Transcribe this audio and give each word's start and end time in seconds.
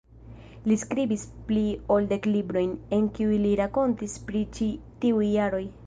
Li 0.69 0.77
skribis 0.83 1.25
pli 1.51 1.65
ol 1.97 2.09
dek 2.13 2.27
librojn, 2.37 2.73
en 2.99 3.07
kiuj 3.19 3.39
li 3.45 3.55
rakontis 3.63 4.21
pri 4.31 4.45
ĉi 4.59 4.73
tiuj 5.05 5.31
jaroj. 5.39 5.67